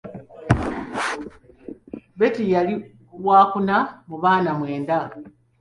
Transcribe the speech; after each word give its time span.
Beti 2.17 2.43
yali 2.53 2.75
wakuna 3.25 3.75
mu 4.07 4.17
baana 4.23 4.51
mwenda 4.59 4.97